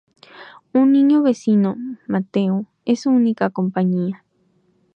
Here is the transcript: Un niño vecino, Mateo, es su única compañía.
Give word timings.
Un 0.73 0.93
niño 0.93 1.21
vecino, 1.21 1.75
Mateo, 2.07 2.65
es 2.85 3.01
su 3.01 3.11
única 3.11 3.51
compañía. 3.51 4.25